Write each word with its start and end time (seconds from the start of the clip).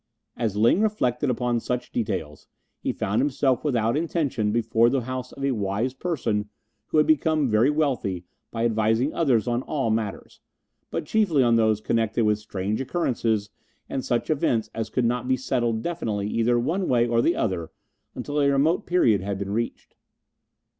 As 0.35 0.57
Ling 0.57 0.81
reflected 0.81 1.29
upon 1.29 1.59
such 1.59 1.91
details 1.91 2.47
he 2.79 2.91
found 2.91 3.21
himself 3.21 3.63
without 3.63 3.95
intention 3.95 4.51
before 4.51 4.89
the 4.89 5.01
house 5.01 5.31
of 5.31 5.45
a 5.45 5.51
wise 5.51 5.93
person 5.93 6.49
who 6.87 6.97
had 6.97 7.05
become 7.05 7.47
very 7.47 7.69
wealthy 7.69 8.25
by 8.49 8.65
advising 8.65 9.13
others 9.13 9.47
on 9.47 9.61
all 9.61 9.91
matters, 9.91 10.39
but 10.89 11.05
chiefly 11.05 11.43
on 11.43 11.55
those 11.55 11.81
connected 11.81 12.25
with 12.25 12.39
strange 12.39 12.81
occurrences 12.81 13.51
and 13.87 14.03
such 14.03 14.31
events 14.31 14.71
as 14.73 14.89
could 14.89 15.05
not 15.05 15.27
be 15.27 15.37
settled 15.37 15.83
definitely 15.83 16.27
either 16.27 16.59
one 16.59 16.87
way 16.87 17.05
or 17.07 17.21
the 17.21 17.35
other 17.35 17.69
until 18.15 18.39
a 18.39 18.49
remote 18.49 18.87
period 18.87 19.21
had 19.21 19.37
been 19.37 19.51
reached. 19.51 19.93